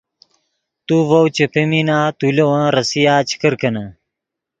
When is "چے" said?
1.35-1.45, 3.29-3.35